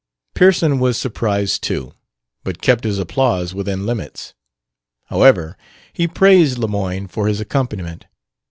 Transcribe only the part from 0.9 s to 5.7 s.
surprised too, but kept his applause within limits. However,